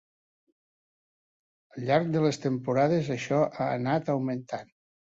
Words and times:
Al 1.75 1.87
llarg 1.91 2.11
de 2.17 2.25
les 2.25 2.43
temporades 2.49 3.15
això 3.19 3.45
ha 3.55 3.71
anat 3.79 4.15
augmentant. 4.19 4.79